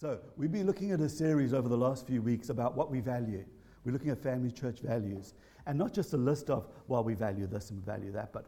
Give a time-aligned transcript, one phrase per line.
[0.00, 3.00] So, we've been looking at a series over the last few weeks about what we
[3.00, 3.44] value.
[3.84, 5.34] We're looking at family church values.
[5.66, 8.46] And not just a list of, well, we value this and we value that, but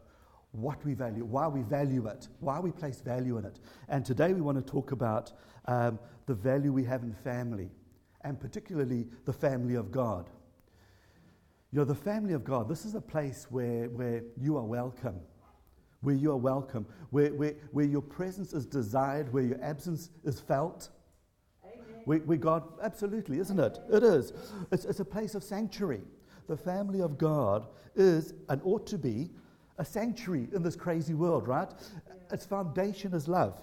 [0.53, 3.59] what we value, why we value it, why we place value in it.
[3.87, 5.31] And today we want to talk about
[5.67, 7.69] um, the value we have in family,
[8.21, 10.31] and particularly the family of God.
[11.71, 15.19] You know, the family of God, this is a place where, where you are welcome,
[16.01, 20.39] where you are welcome, where, where, where your presence is desired, where your absence is
[20.39, 20.89] felt
[22.05, 23.79] we, we God, absolutely, isn't it?
[23.91, 24.33] It is.
[24.71, 26.01] It's, it's a place of sanctuary.
[26.47, 29.29] The family of God is and ought to be
[29.77, 31.69] a sanctuary in this crazy world, right?
[32.31, 33.61] Its foundation is love.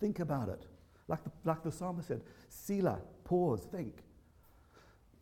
[0.00, 0.66] Think about it.
[1.08, 4.02] Like the, like the psalmist said, Selah, pause, think.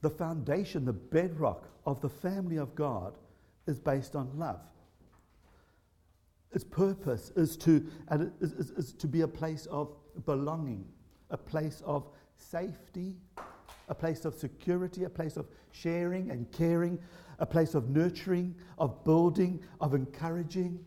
[0.00, 3.18] The foundation, the bedrock of the family of God
[3.66, 4.60] is based on love.
[6.52, 7.86] Its purpose is to,
[8.40, 10.84] is, is, is to be a place of belonging
[11.30, 13.16] a place of safety,
[13.88, 16.98] a place of security, a place of sharing and caring,
[17.38, 20.78] a place of nurturing, of building, of encouraging.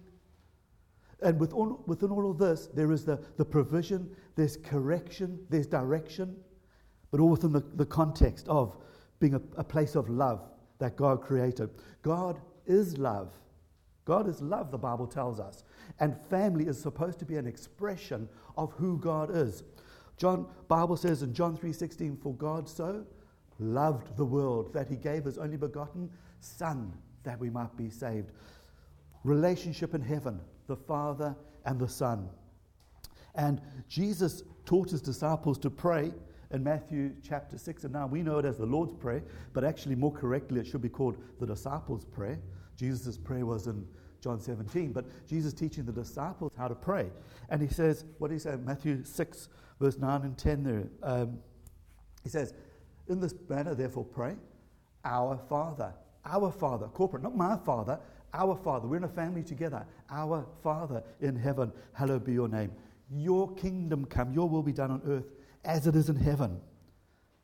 [1.21, 6.35] And within all of this, there is the, the provision, there's correction, there's direction,
[7.11, 8.75] but all within the, the context of
[9.19, 10.41] being a, a place of love
[10.79, 11.69] that God created.
[12.01, 13.33] God is love.
[14.05, 15.63] God is love, the Bible tells us.
[15.99, 19.63] And family is supposed to be an expression of who God is.
[20.21, 23.07] John Bible says in John 3:16 for God so
[23.57, 28.31] loved the world that he gave his only begotten son that we might be saved.
[29.23, 32.29] Relationship in heaven, the Father and the Son.
[33.33, 36.13] And Jesus taught his disciples to pray
[36.51, 38.11] in Matthew chapter 6 and 9.
[38.11, 41.17] We know it as the Lord's Prayer, but actually, more correctly, it should be called
[41.39, 42.39] the disciples' prayer.
[42.75, 43.87] Jesus' prayer was in
[44.21, 47.11] John 17, but Jesus teaching the disciples how to pray.
[47.49, 48.55] And he says, what do he say?
[48.55, 50.83] Matthew 6, verse 9 and 10 there.
[51.01, 51.39] Um,
[52.23, 52.53] he says,
[53.07, 54.35] In this manner, therefore, pray,
[55.03, 55.93] Our Father.
[56.23, 57.99] Our Father, corporate, not my Father,
[58.33, 58.87] our Father.
[58.87, 59.85] We're in a family together.
[60.09, 62.71] Our Father in heaven, hallowed be your name.
[63.09, 65.25] Your kingdom come, your will be done on earth
[65.65, 66.61] as it is in heaven.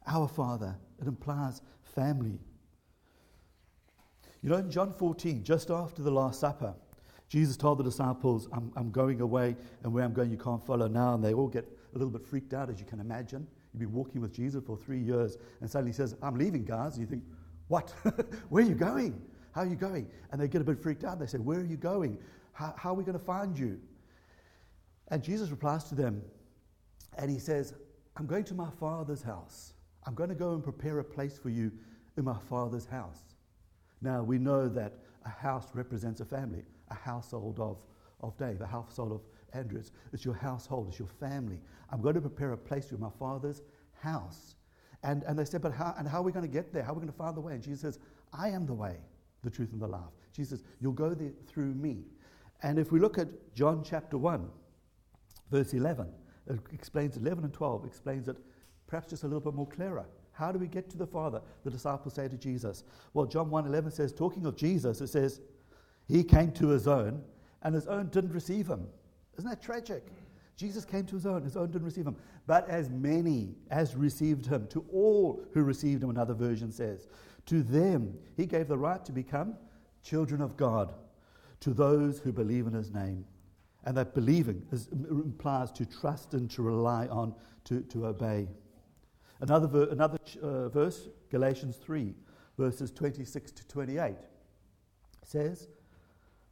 [0.06, 0.78] Our Father.
[1.02, 1.62] It implies
[1.96, 2.40] family.
[4.42, 6.74] You know, in John 14, just after the Last Supper,
[7.28, 10.88] Jesus told the disciples, I'm, I'm going away, and where I'm going, you can't follow
[10.88, 11.16] now.
[11.16, 13.46] And they all get a little bit freaked out, as you can imagine.
[13.74, 16.94] You've been walking with Jesus for three years, and suddenly he says, I'm leaving, guys.
[16.94, 17.24] And you think,
[17.68, 17.90] What?
[18.50, 19.22] where are you going?
[19.52, 20.08] How are you going?
[20.32, 21.20] And they get a bit freaked out.
[21.20, 22.18] They say, Where are you going?
[22.54, 23.80] How, how are we going to find you?
[25.10, 26.22] And Jesus replies to them,
[27.18, 27.74] and he says,
[28.16, 29.74] I'm going to my Father's house.
[30.06, 31.72] I'm going to go and prepare a place for you
[32.18, 33.27] in my Father's house.
[34.02, 34.94] Now, we know that
[35.26, 37.78] a house represents a family, a household of,
[38.22, 39.22] of Dave, a household of
[39.54, 39.80] Andrew.
[39.80, 41.60] It's, it's your household, it's your family.
[41.92, 43.62] I'm going to prepare a place for my father's
[44.02, 44.56] house.
[45.04, 46.84] And, and they said, But how, and how are we going to get there?
[46.84, 47.54] How are we going to find the way?
[47.54, 48.00] And Jesus says,
[48.34, 48.98] I am the way,
[49.44, 50.02] the truth, and the life.
[50.34, 52.06] Jesus says, You'll go there through me.
[52.64, 54.48] And if we look at John chapter 1,
[55.52, 56.08] verse 11,
[56.48, 58.38] it explains 11 and 12, explains it
[58.88, 60.06] perhaps just a little bit more clearer.
[60.32, 61.42] How do we get to the Father?
[61.64, 62.84] The disciples say to Jesus.
[63.14, 65.42] Well, John 1:11 says, talking of Jesus, it says,
[66.08, 67.24] He came to his own,
[67.64, 68.88] and his own didn't receive him.
[69.38, 70.08] Isn't that tragic?
[70.56, 72.18] Jesus came to his own, his own didn't receive him.
[72.48, 77.08] But as many as received him, to all who received him, another version says,
[77.46, 79.56] to them he gave the right to become
[80.04, 80.94] children of God,
[81.62, 83.26] to those who believe in his name.
[83.86, 87.34] And that believing is, implies to trust and to rely on,
[87.66, 88.48] to, to obey.
[89.40, 92.14] Another, ver, another uh, verse, Galatians 3,
[92.58, 94.16] verses 26 to 28,
[95.24, 95.68] says,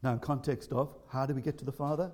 [0.04, 2.12] now in context of how do we get to the Father?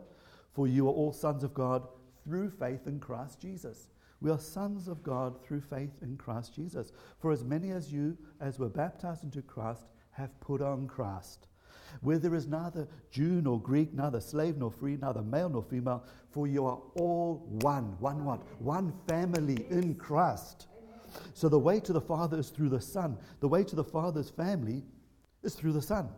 [0.53, 1.87] For you are all sons of God
[2.23, 3.89] through faith in Christ Jesus.
[4.21, 6.93] We are sons of God through faith in Christ Jesus.
[7.19, 11.47] For as many as you as were baptized into Christ have put on Christ.
[12.01, 16.05] Where there is neither Jew nor Greek, neither slave nor free, neither male nor female,
[16.29, 17.97] for you are all one.
[17.99, 18.41] One what?
[18.61, 20.67] One family in Christ.
[21.33, 23.17] So the way to the Father is through the Son.
[23.39, 24.83] The way to the Father's family
[25.43, 26.09] is through the Son.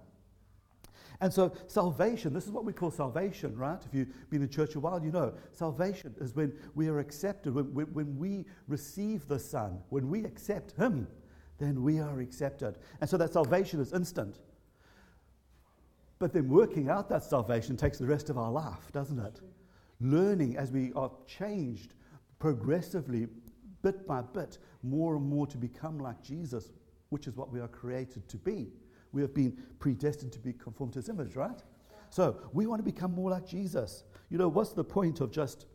[1.22, 3.82] And so, salvation, this is what we call salvation, right?
[3.86, 5.34] If you've been in church a while, you know.
[5.52, 10.26] Salvation is when we are accepted, when, when, when we receive the Son, when we
[10.26, 11.08] accept Him,
[11.60, 12.78] then we are accepted.
[13.00, 14.40] And so, that salvation is instant.
[16.20, 19.40] But then, working out that salvation takes the rest of our life, doesn't it?
[20.02, 21.94] Learning as we are changed
[22.40, 23.28] progressively,
[23.84, 26.72] bit by bit, more and more to become like Jesus,
[27.10, 28.70] which is what we are created to be.
[29.12, 31.62] We have been predestined to be conformed to his image, right?
[32.10, 34.04] So we want to become more like Jesus.
[34.30, 35.68] You know, what's the point of just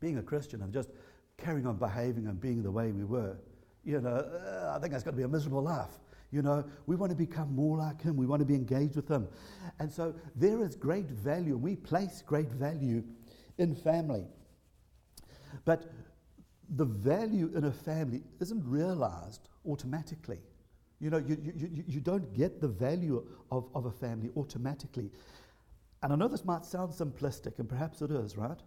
[0.00, 0.88] being a Christian and just
[1.36, 3.36] carrying on behaving and being the way we were,
[3.84, 5.98] you know, uh, I think that's going to be a miserable life.
[6.30, 8.16] You know, we want to become more like Him.
[8.16, 9.26] We want to be engaged with Him.
[9.78, 11.56] And so there is great value.
[11.56, 13.02] We place great value
[13.58, 14.24] in family.
[15.64, 15.90] But
[16.76, 20.38] the value in a family isn't realized automatically.
[21.00, 25.10] You know, you, you, you don't get the value of, of a family automatically.
[26.02, 28.58] And I know this might sound simplistic, and perhaps it is, right?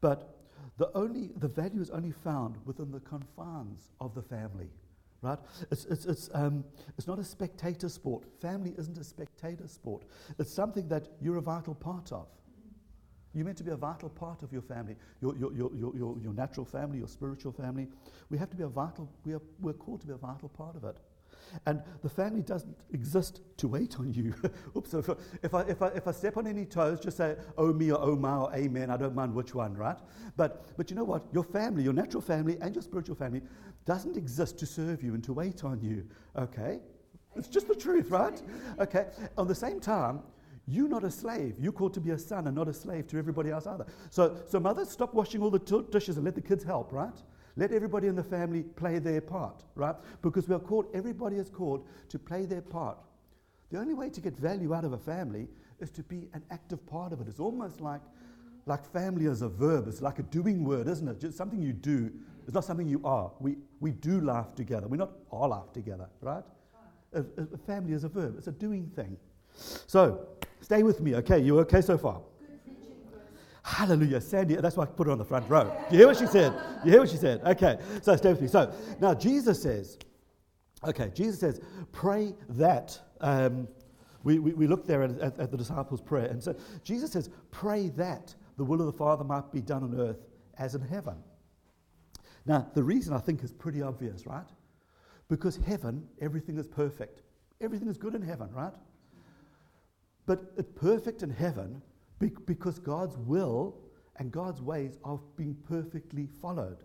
[0.00, 0.36] But
[0.78, 4.68] the, only, the value is only found within the confines of the family,
[5.22, 5.38] right?
[5.70, 6.64] It's, it's, it's, um,
[6.96, 8.24] it's not a spectator sport.
[8.40, 10.04] Family isn't a spectator sport.
[10.38, 12.28] It's something that you're a vital part of.
[13.34, 16.18] You're meant to be a vital part of your family, your, your, your, your, your,
[16.20, 17.86] your natural family, your spiritual family.
[18.28, 20.74] We have to be a vital, we are, we're called to be a vital part
[20.74, 20.98] of it.
[21.66, 24.34] And the family doesn't exist to wait on you.
[24.76, 25.08] Oops, if,
[25.42, 28.00] if, I, if, I, if I step on any toes, just say, oh me or
[28.00, 28.90] oh my or amen.
[28.90, 29.98] I don't mind which one, right?
[30.36, 31.24] But, but you know what?
[31.32, 33.42] Your family, your natural family and your spiritual family
[33.84, 36.06] doesn't exist to serve you and to wait on you,
[36.36, 36.80] okay?
[37.36, 38.40] It's just the truth, right?
[38.78, 39.06] Okay.
[39.38, 40.20] On the same time,
[40.66, 41.56] you're not a slave.
[41.58, 43.86] You're called to be a son and not a slave to everybody else either.
[44.10, 47.16] So, so mothers, stop washing all the t- dishes and let the kids help, right?
[47.56, 49.96] Let everybody in the family play their part, right?
[50.22, 52.98] Because we are called, everybody is called to play their part.
[53.70, 55.48] The only way to get value out of a family
[55.80, 57.28] is to be an active part of it.
[57.28, 58.00] It's almost like,
[58.66, 59.88] like family as a verb.
[59.88, 61.20] It's like a doing word, isn't it?
[61.20, 62.10] Just something you do.
[62.44, 63.30] It's not something you are.
[63.40, 64.88] We, we do laugh together.
[64.88, 66.44] We're not all laugh together, right?
[67.12, 68.36] A, a family is a verb.
[68.38, 69.16] It's a doing thing.
[69.54, 70.26] So,
[70.60, 71.38] stay with me, okay?
[71.38, 72.20] You okay so far?
[73.62, 74.20] Hallelujah.
[74.20, 75.72] Sandy, that's why I put her on the front row.
[75.90, 76.52] You hear what she said?
[76.84, 77.42] You hear what she said?
[77.44, 78.48] Okay, so stay with me.
[78.48, 79.98] So now Jesus says,
[80.84, 81.60] okay, Jesus says,
[81.92, 82.98] pray that.
[83.20, 83.68] Um,
[84.22, 86.54] we, we, we look there at, at, at the disciples' prayer, and so
[86.84, 90.26] Jesus says, pray that the will of the Father might be done on earth
[90.58, 91.16] as in heaven.
[92.44, 94.46] Now, the reason I think is pretty obvious, right?
[95.28, 97.22] Because heaven, everything is perfect.
[97.60, 98.72] Everything is good in heaven, right?
[100.30, 101.82] But it's perfect in heaven
[102.46, 103.74] because God's will
[104.14, 106.76] and God's ways are being perfectly followed.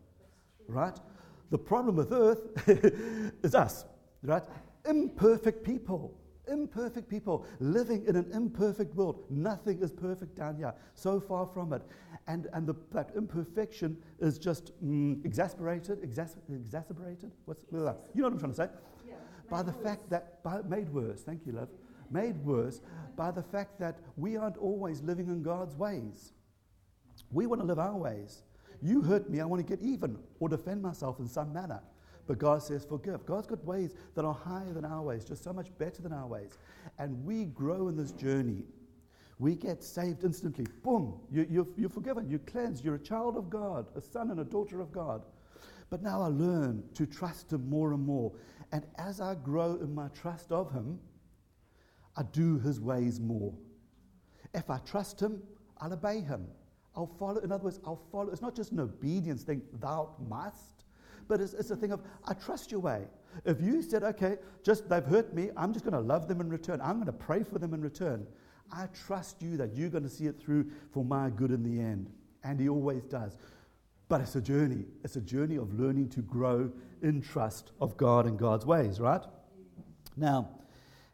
[0.68, 0.98] Right?
[1.52, 2.42] The problem with earth
[3.44, 3.86] is us,
[4.24, 4.42] right?
[4.90, 6.18] Imperfect people.
[6.48, 9.24] Imperfect people living in an imperfect world.
[9.30, 10.74] Nothing is perfect down here.
[10.96, 11.84] So far from it.
[12.26, 17.32] And, and the, that imperfection is just mm, exasperated, exas- exacerbated.
[17.46, 17.94] What's, you know
[18.24, 18.70] what I'm trying to say?
[19.08, 19.14] Yeah,
[19.52, 19.84] by the worse.
[19.84, 21.70] fact that, by, made worse, thank you, love,
[22.12, 22.82] made worse
[23.16, 26.34] by the fact that we aren't always living in God's ways.
[27.32, 28.44] We want to live our ways.
[28.82, 31.82] You hurt me, I want to get even or defend myself in some manner.
[32.28, 33.26] But God says, forgive.
[33.26, 36.28] God's got ways that are higher than our ways, just so much better than our
[36.28, 36.58] ways.
[36.98, 38.64] And we grow in this journey.
[39.38, 40.66] We get saved instantly.
[40.84, 44.46] Boom, you, you're forgiven, you're cleansed, you're a child of God, a son and a
[44.46, 45.22] daughter of God.
[45.90, 48.32] But now I learn to trust Him more and more.
[48.72, 51.00] And as I grow in my trust of Him,
[52.18, 53.54] I do his ways more.
[54.54, 55.42] If I trust him,
[55.80, 56.48] I'll obey him.
[56.96, 57.40] I'll follow.
[57.42, 58.32] In other words, I'll follow.
[58.32, 60.86] It's not just an obedience thing, thou must,
[61.28, 63.06] but it's, it's a thing of, I trust your way.
[63.44, 66.50] If you said, okay, just they've hurt me, I'm just going to love them in
[66.50, 68.26] return, I'm going to pray for them in return,
[68.72, 71.82] I trust you that you're going to see it through for my good in the
[71.82, 72.10] end.
[72.44, 73.36] And he always does.
[74.08, 74.86] But it's a journey.
[75.04, 76.72] It's a journey of learning to grow
[77.02, 79.22] in trust of God and God's ways, right?
[80.16, 80.50] Now,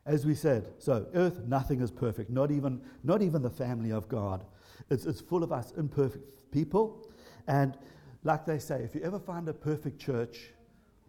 [0.06, 4.10] as we said, so earth, nothing is perfect, not even, not even the family of
[4.10, 4.46] God.
[4.90, 7.08] It's, it's full of us imperfect people.
[7.48, 7.78] And
[8.24, 10.52] like they say, if you ever find a perfect church,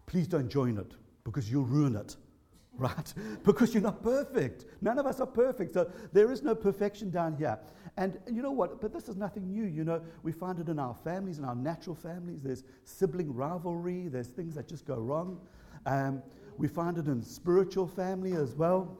[0.05, 2.15] please don't join it because you'll ruin it,
[2.77, 3.13] right?
[3.43, 4.65] because you're not perfect.
[4.81, 5.73] None of us are perfect.
[5.73, 7.57] So there is no perfection down here.
[7.97, 8.81] And you know what?
[8.81, 9.65] But this is nothing new.
[9.65, 12.41] You know, we find it in our families, in our natural families.
[12.41, 15.39] There's sibling rivalry, there's things that just go wrong.
[15.85, 16.21] Um,
[16.57, 18.97] we find it in spiritual family as well,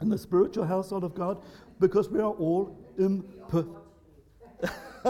[0.00, 1.42] in the spiritual household of God,
[1.80, 3.68] because we are all imperfect.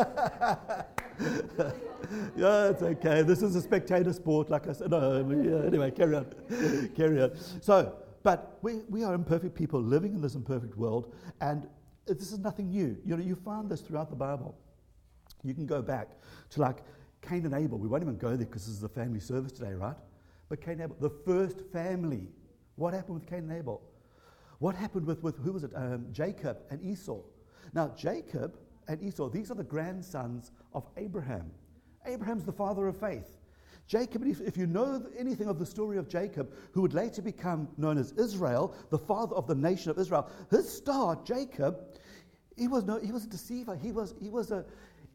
[2.37, 3.23] yeah, it's okay.
[3.23, 4.91] This is a spectator sport, like I said.
[4.99, 6.27] No, yeah, anyway, carry on.
[6.97, 7.33] carry on.
[7.61, 11.67] So, but we, we are imperfect people living in this imperfect world, and
[12.07, 12.97] this is nothing new.
[13.05, 14.57] You know, you find this throughout the Bible.
[15.45, 16.11] You can go back
[16.51, 16.79] to like
[17.23, 17.79] Cain and Abel.
[17.79, 19.97] We won't even go there because this is a family service today, right?
[20.49, 22.29] But Cain and Abel, the first family.
[22.77, 23.83] What happened with Cain and Abel?
[24.59, 25.73] What happened with, with who was it?
[25.75, 27.21] Um, Jacob and Esau.
[27.75, 31.51] Now, Jacob and Esau, these are the grandsons of Abraham.
[32.07, 33.37] Abraham's the father of faith.
[33.87, 37.97] Jacob, if you know anything of the story of Jacob, who would later become known
[37.97, 41.79] as Israel, the father of the nation of Israel, his star, Jacob,
[42.57, 43.77] he was, no, he was a deceiver.
[43.77, 44.65] He was, he, was a,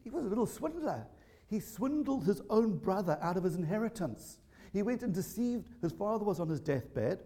[0.02, 1.06] he was a little swindler.
[1.46, 4.38] he swindled his own brother out of his inheritance.
[4.74, 5.68] He went and deceived.
[5.80, 7.20] His father was on his deathbed,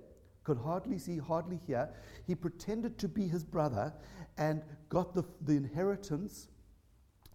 [0.45, 1.89] could hardly see, hardly hear.
[2.27, 3.93] He pretended to be his brother
[4.37, 6.49] and got the, the inheritance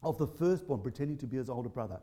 [0.04, 2.00] of the firstborn, pretending to be his older brother.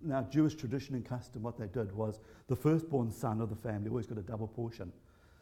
[0.00, 3.90] Now, Jewish tradition and custom, what they did was the firstborn son of the family
[3.90, 4.92] always got a double portion.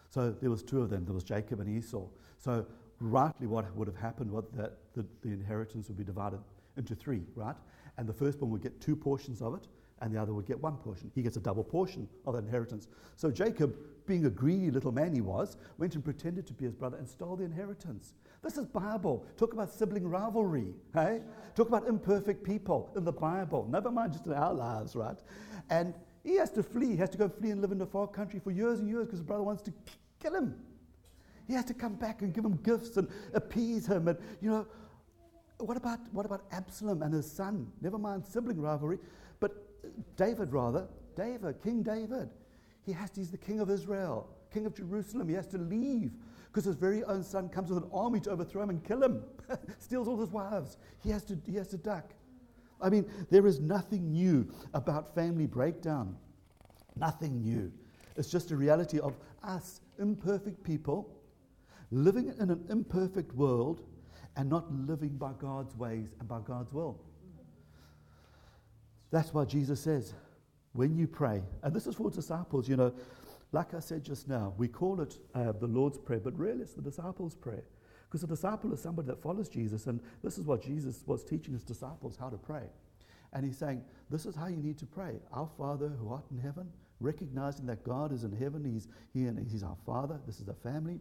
[0.08, 1.04] So there was two of them.
[1.04, 2.06] There was Jacob and Esau.
[2.38, 2.66] So
[2.98, 6.40] rightly what would have happened was that the, the inheritance would be divided
[6.78, 7.56] into three, right?
[7.98, 9.68] And the firstborn would get two portions of it,
[10.00, 11.10] and the other would get one portion.
[11.14, 12.88] He gets a double portion of that inheritance.
[13.16, 13.76] So Jacob,
[14.06, 17.08] being a greedy little man he was, went and pretended to be his brother and
[17.08, 18.12] stole the inheritance.
[18.42, 19.26] This is Bible.
[19.36, 21.22] Talk about sibling rivalry, hey?
[21.54, 23.66] Talk about imperfect people in the Bible.
[23.70, 25.18] Never mind just in our lives, right?
[25.70, 26.90] And he has to flee.
[26.90, 29.06] He has to go flee and live in a far country for years and years
[29.06, 29.72] because his brother wants to
[30.20, 30.54] kill him.
[31.46, 34.08] He has to come back and give him gifts and appease him.
[34.08, 34.66] And, you know,
[35.58, 37.72] what about, what about Absalom and his son?
[37.80, 38.98] Never mind sibling rivalry,
[40.16, 40.88] David, rather.
[41.16, 42.30] David, King David.
[42.84, 45.28] He has to, he's the king of Israel, king of Jerusalem.
[45.28, 46.12] He has to leave
[46.46, 49.22] because his very own son comes with an army to overthrow him and kill him,
[49.78, 50.78] steals all his wives.
[51.02, 52.14] He has, to, he has to duck.
[52.80, 56.16] I mean, there is nothing new about family breakdown.
[56.96, 57.72] Nothing new.
[58.16, 61.14] It's just a reality of us, imperfect people,
[61.90, 63.82] living in an imperfect world
[64.36, 67.00] and not living by God's ways and by God's will.
[69.10, 70.14] That's why Jesus says,
[70.72, 72.92] when you pray, and this is for disciples, you know,
[73.52, 76.74] like I said just now, we call it uh, the Lord's Prayer, but really it's
[76.74, 77.64] the disciples' prayer.
[78.04, 81.54] Because a disciple is somebody that follows Jesus, and this is what Jesus was teaching
[81.54, 82.64] his disciples how to pray.
[83.32, 85.16] And he's saying, This is how you need to pray.
[85.32, 86.70] Our Father who art in heaven,
[87.00, 90.54] recognizing that God is in heaven, He's here and He's our Father, this is a
[90.54, 91.00] family.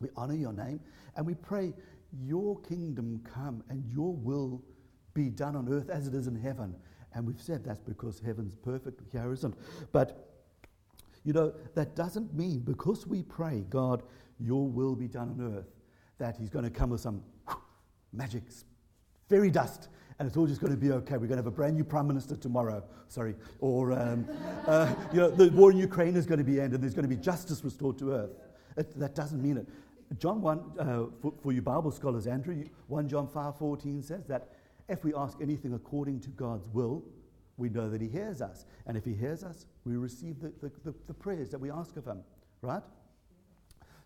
[0.00, 0.80] We honor your name,
[1.16, 1.74] and we pray,
[2.12, 4.62] Your kingdom come and your will
[5.12, 6.74] be done on earth as it is in heaven.
[7.14, 9.54] And we've said that's because heaven's perfect, here isn't.
[9.92, 10.28] But,
[11.24, 14.02] you know, that doesn't mean because we pray, God,
[14.40, 15.70] your will be done on earth,
[16.18, 17.22] that He's going to come with some
[18.12, 18.42] magic
[19.28, 21.14] fairy dust and it's all just going to be okay.
[21.14, 22.84] We're going to have a brand new prime minister tomorrow.
[23.08, 23.34] Sorry.
[23.58, 24.26] Or, um,
[24.66, 26.82] uh, you know, the war in Ukraine is going to be ended.
[26.82, 28.30] There's going to be justice restored to earth.
[28.76, 29.68] It, that doesn't mean it.
[30.18, 30.84] John 1, uh,
[31.20, 34.52] for, for, you Bible scholars, Andrew, 1 John 5 14 says that
[34.88, 37.04] if we ask anything according to God's will,
[37.56, 38.66] we know that He hears us.
[38.86, 41.96] And if He hears us, we receive the, the, the, the prayers that we ask
[41.96, 42.20] of Him,
[42.62, 42.82] right?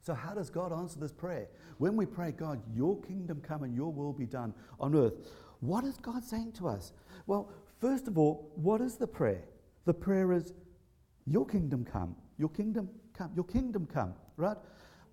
[0.01, 1.49] So, how does God answer this prayer?
[1.79, 5.15] When we pray, God, your kingdom come and your will be done on earth,
[5.61, 6.93] what is God saying to us?
[7.27, 9.45] Well, first of all, what is the prayer?
[9.85, 10.53] The prayer is,
[11.27, 14.57] Your kingdom come, your kingdom come, your kingdom come, right?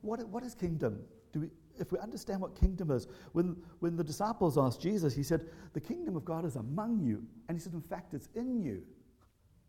[0.01, 0.99] What, what is kingdom?
[1.33, 5.23] Do we, if we understand what kingdom is, when, when the disciples asked Jesus, he
[5.23, 7.23] said, The kingdom of God is among you.
[7.47, 8.83] And he said, In fact, it's in you.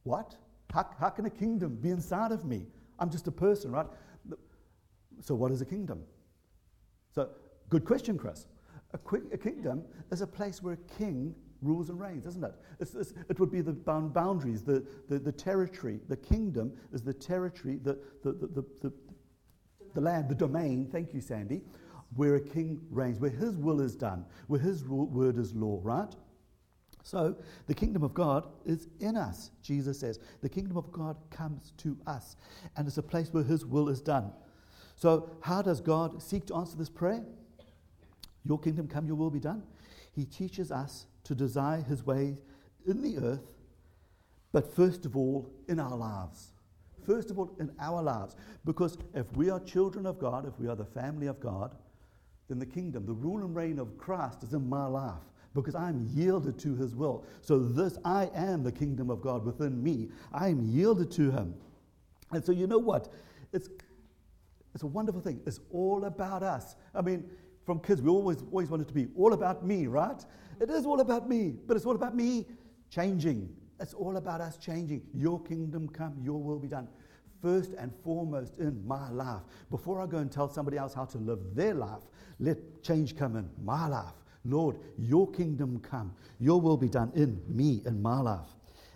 [0.04, 0.36] What?
[0.72, 2.66] How, how can a kingdom be inside of me?
[2.98, 3.86] I'm just a person, right?
[5.20, 6.02] So, what is a kingdom?
[7.14, 7.28] So,
[7.68, 8.46] good question, Chris.
[8.92, 8.98] A,
[9.32, 12.54] a kingdom is a place where a king rules and reigns, isn't it?
[12.80, 16.00] It's, it's, it would be the bound boundaries, the, the, the, territory.
[16.08, 18.92] The kingdom is the territory, the, the, the, the,
[19.94, 21.62] the land, the domain, thank you, Sandy,
[22.14, 26.14] where a king reigns, where his will is done, where his word is law, right?
[27.02, 27.36] So
[27.66, 30.18] the kingdom of God is in us, Jesus says.
[30.42, 32.36] The kingdom of God comes to us,
[32.76, 34.32] and it's a place where his will is done.
[34.96, 37.22] So, how does God seek to answer this prayer?
[38.44, 39.62] Your kingdom come, your will be done.
[40.12, 42.42] He teaches us to desire his ways
[42.86, 43.52] in the earth,
[44.52, 46.52] but first of all, in our lives.
[47.04, 48.34] First of all, in our lives.
[48.64, 51.76] Because if we are children of God, if we are the family of God,
[52.48, 55.22] then the kingdom, the rule and reign of Christ is in my life
[55.54, 57.24] because I'm yielded to his will.
[57.40, 60.10] So, this, I am the kingdom of God within me.
[60.32, 61.54] I am yielded to him.
[62.30, 63.12] And so, you know what?
[63.52, 63.68] It's,
[64.74, 65.40] it's a wonderful thing.
[65.46, 66.76] It's all about us.
[66.94, 67.24] I mean,
[67.64, 70.24] from kids, we always, always want it to be all about me, right?
[70.60, 72.46] It is all about me, but it's all about me
[72.90, 73.48] changing.
[73.80, 75.02] It's all about us changing.
[75.14, 76.88] Your kingdom come, your will be done.
[77.46, 79.42] First and foremost in my life.
[79.70, 82.02] Before I go and tell somebody else how to live their life,
[82.40, 84.14] let change come in my life.
[84.44, 88.48] Lord, your kingdom come, your will be done in me, in my life.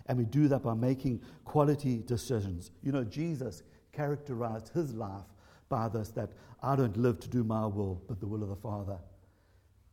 [0.07, 2.71] And we do that by making quality decisions.
[2.83, 5.23] You know, Jesus characterized his life
[5.69, 6.31] by this that
[6.61, 8.97] I don't live to do my will, but the will of the Father.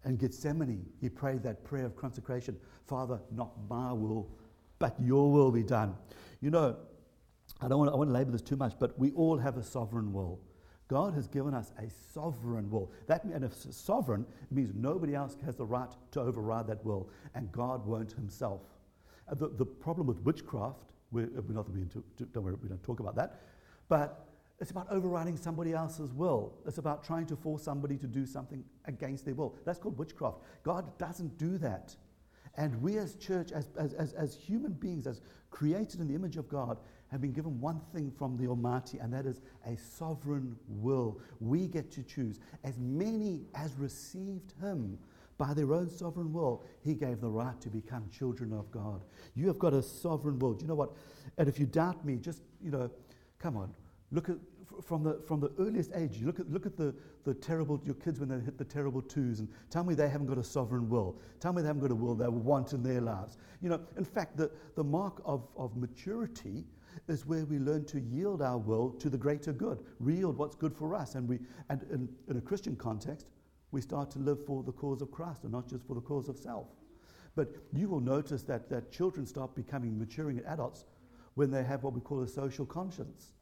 [0.04, 2.56] In Gethsemane, he prayed that prayer of consecration
[2.88, 4.28] Father, not my will,
[4.80, 5.94] but your will be done.
[6.40, 6.76] You know,
[7.60, 9.62] I don't want to, I want to this too much, but we all have a
[9.62, 10.40] sovereign will.
[10.88, 12.90] God has given us a sovereign will.
[13.06, 17.52] That, and if sovereign, means nobody else has the right to override that will, and
[17.52, 18.62] God won't himself.
[19.30, 20.78] Uh, the, the problem with witchcraft,
[21.10, 23.42] we're, uh, we're not to, don't worry, we don't talk about that,
[23.88, 24.28] but
[24.60, 26.54] it's about overriding somebody else's will.
[26.66, 29.54] It's about trying to force somebody to do something against their will.
[29.64, 30.38] That's called witchcraft.
[30.64, 31.94] God doesn't do that.
[32.56, 36.36] And we as church, as, as, as, as human beings, as created in the image
[36.36, 36.78] of God,
[37.10, 41.20] have been given one thing from the Almighty, and that is a sovereign will.
[41.40, 42.38] We get to choose.
[42.64, 44.98] As many as received Him
[45.38, 49.02] by their own sovereign will, He gave the right to become children of God.
[49.34, 50.54] You have got a sovereign will.
[50.54, 50.92] Do you know what?
[51.38, 52.90] And if you doubt me, just, you know,
[53.38, 53.72] come on.
[54.10, 54.36] Look at
[54.84, 57.94] from the, from the earliest age, you look at, look at the, the terrible, your
[57.96, 60.88] kids when they hit the terrible twos, and tell me they haven't got a sovereign
[60.88, 61.16] will.
[61.40, 63.38] Tell me they haven't got a will they want in their lives.
[63.60, 66.64] You know, in fact, the, the mark of, of maturity
[67.08, 70.74] is where we learn to yield our will to the greater good, yield what's good
[70.74, 71.14] for us.
[71.14, 73.26] And, we, and in, in a Christian context,
[73.70, 76.28] we start to live for the cause of Christ and not just for the cause
[76.28, 76.66] of self.
[77.34, 80.84] But you will notice that, that children start becoming maturing adults
[81.34, 83.32] when they have what we call a social conscience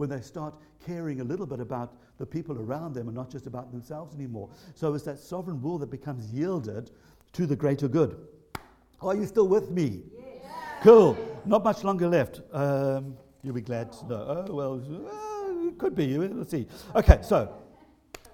[0.00, 0.54] when they start
[0.86, 4.48] caring a little bit about the people around them and not just about themselves anymore.
[4.74, 6.90] So it's that sovereign will that becomes yielded
[7.34, 8.16] to the greater good.
[9.02, 10.02] Are you still with me?
[10.16, 10.22] Yeah.
[10.82, 11.18] Cool.
[11.44, 12.40] Not much longer left.
[12.52, 14.46] Um, you'll be glad to know.
[14.48, 16.16] Oh, well, uh, it could be.
[16.16, 16.66] Let's see.
[16.94, 17.52] Okay, so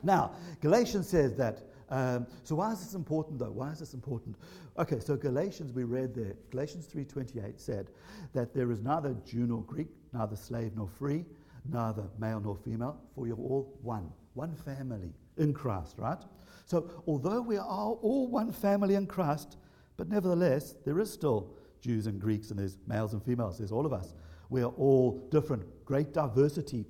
[0.02, 1.62] now, Galatians says that.
[1.88, 3.52] Um, so why is this important, though?
[3.52, 4.36] Why is this important?
[4.76, 7.90] Okay, so Galatians, we read there, Galatians 3.28 said
[8.32, 11.24] that there is neither Jew nor Greek, neither slave nor free,
[11.70, 16.18] neither male nor female, for you're all one, one family in Christ, right?
[16.64, 19.56] So, although we are all one family in Christ,
[19.96, 21.54] but nevertheless, there is still
[21.86, 24.14] Jews and Greeks, and there's males and females, there's all of us.
[24.48, 26.84] We are all different, great diversity,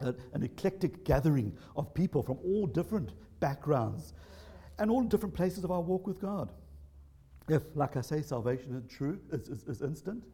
[0.00, 4.14] an eclectic gathering of people from all different backgrounds
[4.78, 6.52] and all different places of our walk with God.
[7.48, 10.24] If, like I say, salvation is true, is, is, is instant,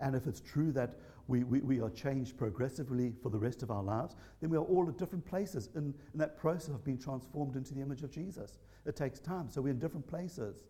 [0.00, 3.70] and if it's true that we, we, we are changed progressively for the rest of
[3.70, 6.98] our lives, then we are all at different places in, in that process of being
[6.98, 8.58] transformed into the image of Jesus.
[8.86, 10.64] It takes time, so we're in different places.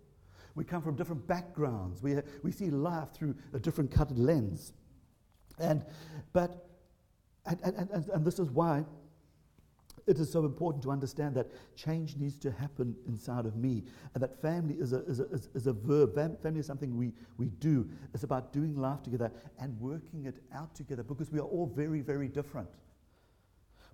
[0.55, 2.03] We come from different backgrounds.
[2.03, 4.73] We, we see life through a different cutted lens.
[5.59, 5.85] And,
[6.33, 6.67] but,
[7.47, 8.85] and, and, and, and this is why
[10.07, 13.85] it is so important to understand that change needs to happen inside of me.
[14.15, 16.15] And that family is a, is a, is, is a verb.
[16.15, 17.89] Family is something we, we do.
[18.13, 22.01] It's about doing life together and working it out together because we are all very,
[22.01, 22.69] very different.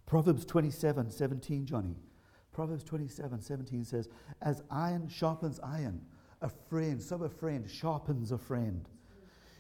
[0.07, 1.97] Proverbs 27 17, Johnny.
[2.53, 4.09] Proverbs 27 17 says,
[4.40, 6.01] As iron sharpens iron,
[6.42, 8.88] a friend, so a friend sharpens a friend.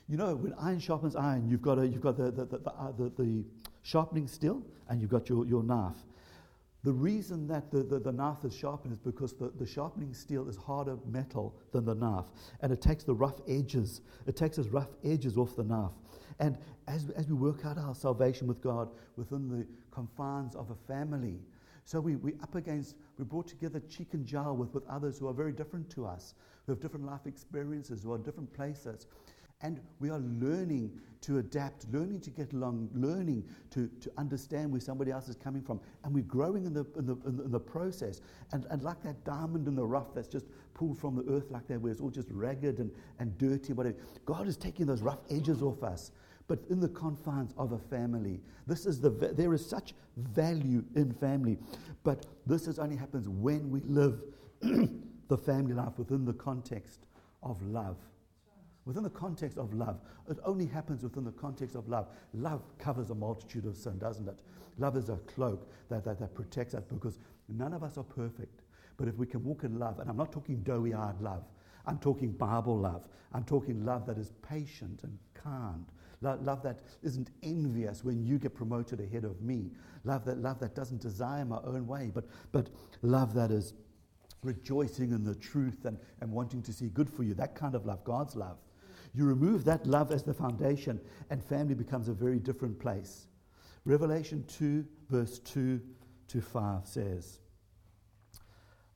[0.08, 2.70] You know, when iron sharpens iron, you've got, a, you've got the, the, the, the,
[2.70, 3.44] uh, the, the
[3.82, 5.96] sharpening steel and you've got your, your knife.
[6.84, 10.48] The reason that the, the, the, knife is sharpened is because the, the sharpening steel
[10.48, 12.26] is harder metal than the knife.
[12.60, 15.90] And it takes the rough edges, it takes those rough edges off the knife.
[16.38, 20.76] And as, as we work out our salvation with God within the confines of a
[20.86, 21.40] family,
[21.86, 25.28] so we, we up against, we brought together cheek and jowl with, with others who
[25.28, 26.34] are very different to us,
[26.66, 29.06] who have different life experiences, who are different places.
[29.62, 30.90] And we are learning
[31.22, 35.62] to adapt, learning to get along, learning to, to understand where somebody else is coming
[35.62, 35.80] from.
[36.02, 38.20] And we're growing in the, in the, in the process.
[38.52, 41.68] And, and like that diamond in the rough that's just pulled from the earth like
[41.68, 43.96] that, where it's all just ragged and, and dirty, whatever.
[44.24, 46.10] God is taking those rough edges off us.
[46.48, 51.12] But in the confines of a family, this is the, there is such value in
[51.12, 51.58] family.
[52.04, 54.22] But this is only happens when we live
[54.60, 57.00] the family life within the context
[57.42, 57.96] of love
[58.86, 60.00] within the context of love.
[60.30, 62.06] It only happens within the context of love.
[62.32, 64.38] Love covers a multitude of sin, doesn't it?
[64.78, 68.62] Love is a cloak that, that, that protects us because none of us are perfect.
[68.96, 71.42] But if we can walk in love, and I'm not talking doughy eyed love,
[71.84, 73.06] I'm talking Bible love.
[73.32, 75.84] I'm talking love that is patient and kind.
[76.22, 79.70] Love, that isn't envious when you get promoted ahead of me.
[80.04, 82.70] Love that, love that doesn't desire my own way, but, but
[83.02, 83.74] love that is
[84.42, 87.34] rejoicing in the truth and, and wanting to see good for you.
[87.34, 88.56] That kind of love, God's love.
[89.14, 91.00] You remove that love as the foundation,
[91.30, 93.26] and family becomes a very different place.
[93.84, 95.80] Revelation 2, verse 2
[96.28, 97.38] to 5 says,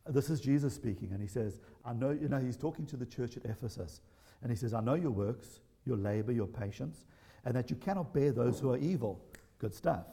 [0.07, 3.07] This is Jesus speaking, and he says, I know, you know, he's talking to the
[3.07, 4.01] church at Ephesus,
[4.43, 7.05] and he says, I know your works, your labor, your patience,
[7.45, 9.25] and that you cannot bear those who are evil.
[9.59, 10.07] Good stuff.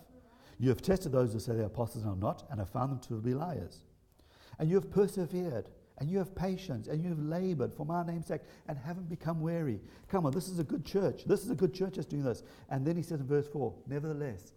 [0.59, 2.99] You have tested those who say they're apostles and are not, and have found them
[3.07, 3.83] to be liars.
[4.59, 8.27] And you have persevered and you have patience and you have labored for my name's
[8.27, 9.79] sake and haven't become weary.
[10.07, 11.25] Come on, this is a good church.
[11.25, 12.43] This is a good church that's doing this.
[12.69, 14.53] And then he says in verse 4 Nevertheless,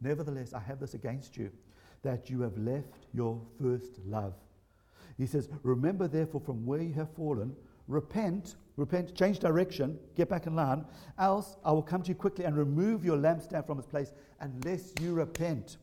[0.00, 1.50] nevertheless, I have this against you,
[2.02, 4.34] that you have left your first love.
[5.16, 7.54] He says, Remember therefore from where you have fallen,
[7.88, 10.84] repent, repent, change direction, get back in line,
[11.18, 14.92] else I will come to you quickly and remove your lampstand from its place unless
[15.00, 15.78] you repent.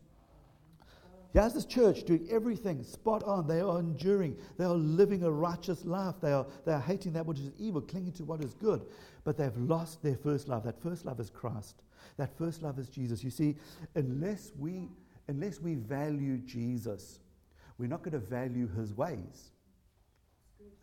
[1.33, 3.47] Here's this church doing everything spot on.
[3.47, 4.35] They are enduring.
[4.57, 6.15] They are living a righteous life.
[6.21, 8.85] They are, they are hating that which is evil, clinging to what is good.
[9.23, 10.63] But they've lost their first love.
[10.63, 11.83] That first love is Christ.
[12.17, 13.23] That first love is Jesus.
[13.23, 13.55] You see,
[13.95, 14.89] unless we,
[15.29, 17.19] unless we value Jesus,
[17.77, 19.51] we're not going to value his ways.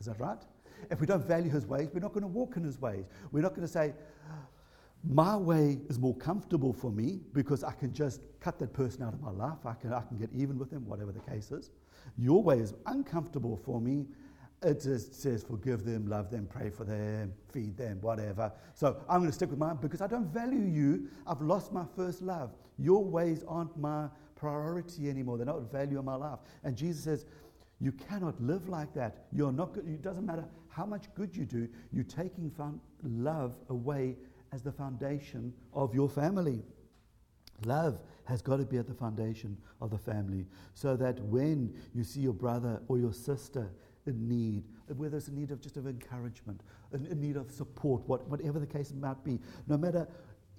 [0.01, 0.43] Is that right?
[0.91, 3.05] If we don't value his ways, we're not going to walk in his ways.
[3.33, 3.93] We're not going to say,
[5.05, 9.15] my way is more comfortable for me because I can just cut that person out
[9.15, 9.59] of my life.
[9.65, 11.71] I can, I can get even with them, whatever the case is.
[12.17, 14.07] Your way is uncomfortable for me.
[14.63, 18.53] It just says forgive them, love them, pray for them, feed them, whatever.
[18.75, 21.09] So I'm going to stick with mine because I don't value you.
[21.29, 22.51] I've lost my first love.
[22.77, 25.37] Your ways aren't my priority anymore.
[25.37, 26.41] They're not value in my life.
[26.65, 27.25] And Jesus says,
[27.81, 29.27] you cannot live like that.
[29.33, 29.77] You're not.
[29.77, 30.45] It doesn't matter
[30.79, 31.69] how much good you do.
[31.93, 32.53] You're taking
[33.03, 34.15] love away
[34.53, 36.63] as the foundation of your family.
[37.65, 42.05] Love has got to be at the foundation of the family so that when you
[42.05, 43.69] see your brother or your sister
[44.07, 44.63] in need,
[44.97, 46.61] whether it's a need of just of encouragement,
[46.93, 50.07] a, need of support, what, whatever the case might be, no matter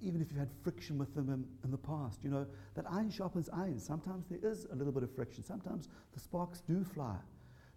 [0.02, 3.10] even if you've had friction with them in, in, the past, you know, that iron
[3.10, 3.78] sharpens iron.
[3.78, 5.42] Sometimes there is a little bit of friction.
[5.42, 7.16] Sometimes the sparks do fly.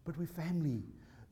[0.06, 0.84] But we're family.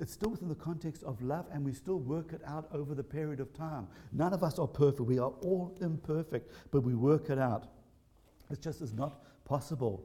[0.02, 3.04] It's still within the context of love, and we still work it out over the
[3.04, 3.88] period of time.
[4.12, 5.02] None of us are perfect.
[5.02, 7.68] We are all imperfect, but we work it out.
[8.50, 10.04] It just is not possible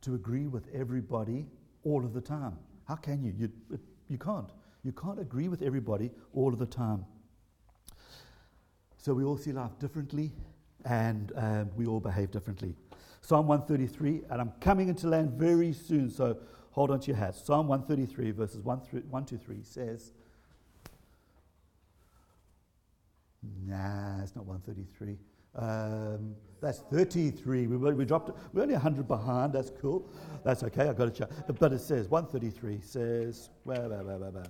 [0.00, 1.46] to agree with everybody
[1.84, 2.56] all of the time.
[2.88, 3.34] How can you?
[3.36, 3.78] You,
[4.08, 4.48] you can't.
[4.82, 7.04] You can't agree with everybody all of the time.
[8.96, 10.32] So we all see life differently
[10.86, 12.74] and um, we all behave differently.
[13.20, 16.38] Psalm 133, and I'm coming into land very soon, so
[16.70, 17.44] hold on to your hats.
[17.44, 20.12] Psalm 133, verses 1, through, 1 to 3 says,
[23.66, 25.16] Nah, it's not 133.
[25.56, 27.66] Um, that's 33.
[27.66, 29.52] We, we dropped We're only 100 behind.
[29.52, 30.08] That's cool.
[30.44, 30.88] That's okay.
[30.88, 31.30] I got to check.
[31.58, 34.44] But it says 133 says, where, where, where, where?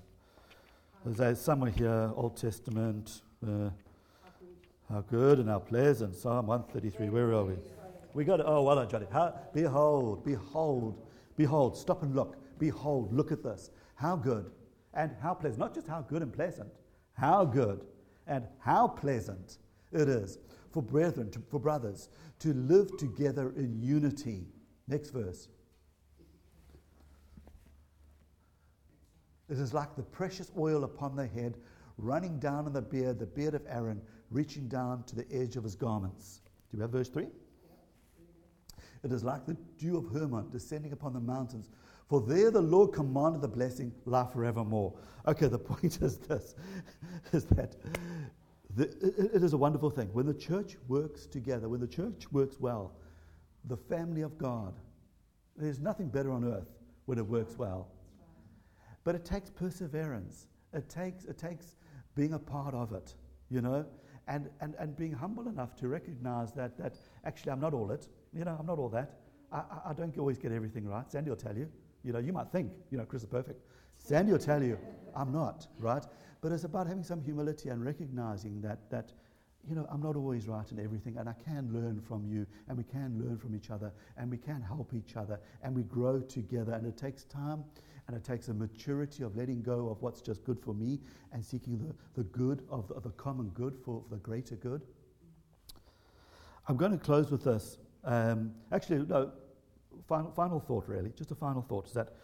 [1.07, 3.23] There's somewhere here, Old Testament.
[3.47, 3.71] Uh,
[4.91, 6.17] how good and how pleasant.
[6.17, 7.09] Psalm 133.
[7.09, 7.55] Where are we?
[8.13, 8.47] We got it.
[8.49, 9.07] Oh, well done, Johnny.
[9.55, 11.01] Behold, behold,
[11.41, 11.75] behold.
[11.75, 12.37] Stop and look.
[12.59, 13.71] Behold, look at this.
[13.95, 14.51] How good
[14.93, 15.59] and how pleasant.
[15.59, 16.69] Not just how good and pleasant,
[17.15, 17.87] how good
[18.27, 19.57] and how pleasant
[19.91, 20.39] it is
[20.71, 24.49] for brethren, to, for brothers, to live together in unity.
[24.87, 25.49] Next verse.
[29.49, 31.57] It is like the precious oil upon the head,
[31.97, 35.65] running down on the beard, the beard of Aaron, reaching down to the edge of
[35.65, 36.43] his garments.
[36.71, 37.29] Do you have verse 3?
[39.03, 41.71] It is like the dew of Hermon descending upon the mountains.
[42.09, 44.95] For there the Lord commanded the blessing, life forevermore.
[45.27, 46.55] Okay, the point is this,
[47.33, 47.77] is that
[48.75, 50.09] the, it, it is a wonderful thing.
[50.13, 52.93] When the church works together, when the church works well,
[53.65, 54.75] the family of God,
[55.57, 56.69] there's nothing better on earth
[57.07, 57.89] when it works well.
[59.05, 60.47] But it takes perseverance.
[60.73, 61.75] It takes, it takes
[62.15, 63.15] being a part of it,
[63.51, 63.87] you know
[64.31, 68.07] and, and, and being humble enough to recognize that, that actually I'm not all it.
[68.33, 69.19] You know, I'm not all that.
[69.53, 71.11] I, I, I don't always get everything right.
[71.11, 71.69] Sandy will tell you.
[72.05, 73.61] You know, you might think, you know, Chris is perfect.
[73.99, 74.79] Sandy will tell you,
[75.15, 76.05] I'm not, right?
[76.41, 79.13] But it's about having some humility and recognizing that, that
[79.69, 82.79] you know, I'm not always right in everything, and I can learn from you, and
[82.79, 86.21] we can learn from each other, and we can help each other, and we grow
[86.21, 86.73] together.
[86.73, 87.65] And it takes time,
[88.07, 91.01] and it takes a maturity of letting go of what's just good for me
[91.33, 94.57] and seeking the, the good of the, of the common good for, for, the greater
[94.57, 94.83] good.
[96.67, 97.77] I'm going to close with this.
[98.05, 99.33] Um, actually, no,
[100.09, 102.15] final, final thought, really, just a final thought is that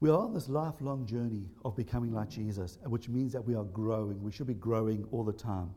[0.00, 3.64] we are on this lifelong journey of becoming like Jesus, which means that we are
[3.64, 4.22] growing.
[4.22, 5.74] We should be growing all the time.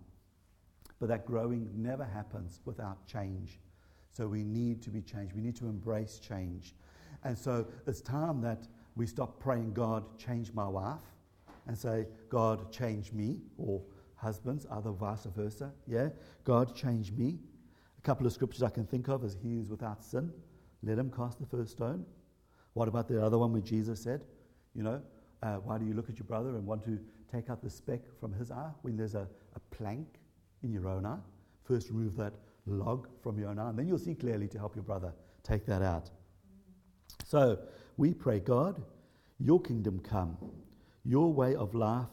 [0.99, 3.59] But that growing never happens without change.
[4.11, 5.33] So we need to be changed.
[5.33, 6.75] We need to embrace change.
[7.23, 10.99] And so it's time that we stop praying, God, change my wife,
[11.67, 13.81] and say, God, change me, or
[14.15, 15.71] husbands, other vice versa.
[15.87, 16.09] Yeah?
[16.43, 17.39] God, change me.
[18.01, 20.31] A couple of scriptures I can think of is He is without sin.
[20.83, 22.05] Let him cast the first stone.
[22.73, 24.23] What about the other one where Jesus said,
[24.73, 25.01] you know,
[25.43, 26.99] uh, why do you look at your brother and want to
[27.31, 30.07] take out the speck from his eye when there's a, a plank
[30.63, 31.19] in your own eye?
[31.63, 32.33] First, remove that
[32.65, 35.65] log from your own eye, and then you'll see clearly to help your brother take
[35.65, 36.09] that out.
[37.25, 37.59] So
[37.97, 38.81] we pray, God,
[39.39, 40.37] your kingdom come,
[41.03, 42.07] your way of life,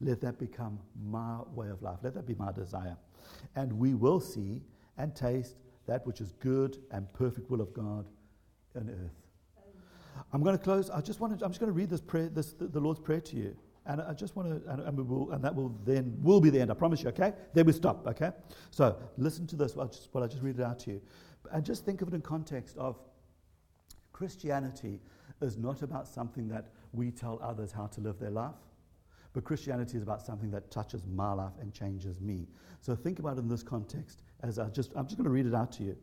[0.00, 1.98] let that become my way of life.
[2.02, 2.96] Let that be my desire.
[3.56, 4.62] And we will see
[4.98, 5.56] and taste
[5.86, 8.04] that which is good and perfect will of God
[8.76, 9.28] on earth.
[10.32, 10.90] I'm going to close.
[10.90, 13.20] I just wanted, I'm just going to read this prayer, this, the, the Lord's Prayer
[13.20, 13.56] to you.
[13.86, 16.50] And I just want to, and, and, we will, and that will then will be
[16.50, 16.70] the end.
[16.70, 17.08] I promise you.
[17.08, 17.32] Okay.
[17.54, 18.06] Then we stop.
[18.06, 18.32] Okay.
[18.70, 19.74] So listen to this.
[19.76, 21.00] While I just, while I just read it out to you,
[21.52, 22.98] and just think of it in context of
[24.12, 25.00] Christianity
[25.40, 28.56] is not about something that we tell others how to live their life.
[29.32, 32.46] But Christianity is about something that touches my life and changes me.
[32.80, 35.46] So think about it in this context as I just, I'm just going to read
[35.46, 35.96] it out to you.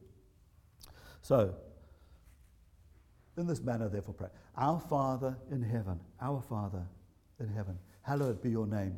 [1.21, 1.55] So,
[3.37, 4.27] in this manner, therefore, pray.
[4.55, 6.83] Our Father in heaven, our Father
[7.39, 8.97] in heaven, hallowed be your name.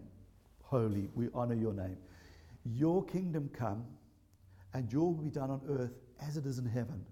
[0.62, 1.98] Holy, we honor your name.
[2.66, 3.86] Your kingdom come,
[4.74, 5.94] and your will be done on earth
[6.28, 7.06] as it is in heaven.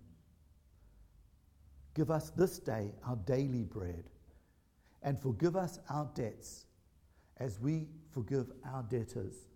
[1.94, 4.04] Give us this day our daily bread,
[5.02, 6.66] and forgive us our debts
[7.38, 9.48] as we forgive our debtors.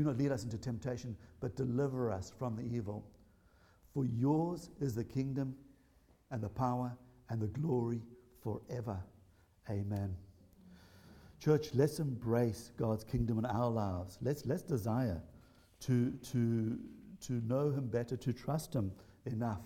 [0.00, 3.04] Do not lead us into temptation, but deliver us from the evil.
[3.92, 5.54] For yours is the kingdom
[6.30, 6.96] and the power
[7.28, 8.00] and the glory
[8.42, 8.96] forever.
[9.68, 10.16] Amen.
[11.38, 14.16] Church, let's embrace God's kingdom in our lives.
[14.22, 15.20] Let's, let's desire
[15.80, 16.78] to, to,
[17.26, 18.92] to know Him better, to trust Him
[19.26, 19.60] enough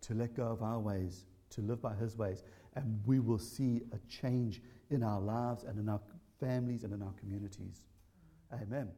[0.00, 2.42] to let go of our ways, to live by His ways.
[2.74, 6.00] And we will see a change in our lives and in our
[6.40, 7.82] families and in our communities.
[8.52, 8.88] Amen.